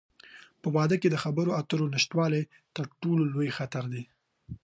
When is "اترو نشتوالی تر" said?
1.59-2.85